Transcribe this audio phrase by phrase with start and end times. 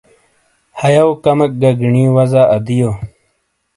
[0.79, 2.91] ہَیو کمیک گی گینی وزا ادیو۔